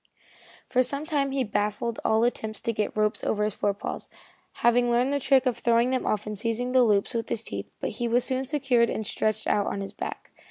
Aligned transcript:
For 0.67 0.81
some 0.81 1.05
time 1.05 1.29
he 1.29 1.43
baffled 1.43 1.99
all 2.03 2.23
attempts 2.23 2.59
to 2.61 2.73
get 2.73 2.97
ropes 2.97 3.23
on 3.23 3.37
his 3.37 3.53
forepaws, 3.53 4.09
having 4.65 4.89
learned 4.89 5.13
the 5.13 5.19
trick 5.19 5.45
of 5.45 5.59
throwing 5.59 5.91
them 5.91 6.07
off 6.07 6.25
and 6.25 6.35
seizing 6.35 6.71
the 6.71 6.81
loops 6.81 7.13
with 7.13 7.29
his 7.29 7.43
teeth, 7.43 7.69
but 7.79 7.91
he 7.91 8.07
was 8.07 8.23
soon 8.23 8.45
secured 8.45 8.89
and 8.89 9.05
stretched 9.05 9.45
out 9.45 9.67
on 9.67 9.79
his 9.81 9.93
back. 9.93 10.31